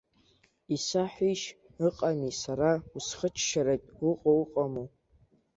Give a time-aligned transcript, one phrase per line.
[0.75, 1.45] Исаҳәишь,
[1.87, 4.85] ыҟами, сара усхыччартә уҟоу уҟаму?!